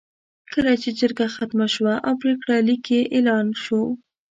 کله 0.53 0.73
چې 0.81 0.89
جرګه 0.99 1.27
ختمه 1.35 1.67
شوه 1.75 1.93
او 2.07 2.13
پرېکړه 2.21 2.55
لیک 2.67 2.85
یې 2.95 3.01
اعلان 3.15 3.47
شو. 3.63 3.81